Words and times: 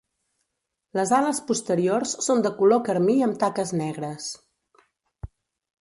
Les 0.99 1.11
ales 1.17 1.41
posteriors 1.51 2.15
són 2.29 2.43
de 2.47 2.53
color 2.63 2.83
carmí 2.91 3.19
amb 3.27 3.41
taques 3.47 3.75
negres. 3.85 4.35